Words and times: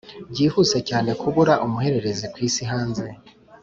byihuse 0.31 0.77
cyane 0.89 1.11
kubura 1.21 1.53
umuhererezi 1.65 2.25
kwisi 2.33 2.61
hanze. 2.71 3.05